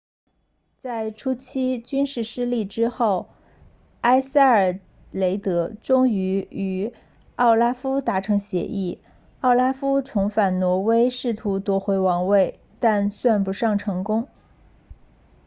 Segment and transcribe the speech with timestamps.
[0.79, 3.29] 在初期军事失利之后
[4.01, 4.79] 埃塞尔
[5.11, 6.91] 雷德终于与
[7.35, 8.99] 奥拉夫达成协议
[9.41, 14.27] 奥拉夫重返挪威试图夺回王位但算不上成功